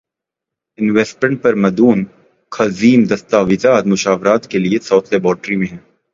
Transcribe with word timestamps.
investment 0.77 1.41
پر 1.43 1.53
مدون 1.55 2.03
ضخیم 2.51 3.03
دستاویزات 3.03 3.85
مشاورت 3.85 4.47
کے 4.47 4.59
لیے 4.59 4.79
ساؤتھ 4.79 5.13
لیبارٹری 5.13 5.55
میں 5.55 5.67
ہیں 5.67 5.77